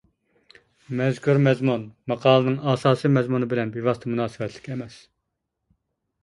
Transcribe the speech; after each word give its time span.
مەزكۇر 1.01 1.39
مەزمۇن 1.47 1.83
ماقالىنىڭ 2.11 2.55
ئاساسىي 2.71 3.13
مەزمۇنى 3.19 3.51
بىلەن 3.53 3.75
بىۋاسىتە 3.77 4.13
مۇناسىۋەتلىك 4.15 4.71
ئەمەس. 4.73 4.99